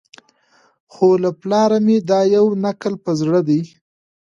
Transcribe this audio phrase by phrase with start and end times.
[0.93, 3.61] خو له پلاره مي دا یو نکل په زړه دی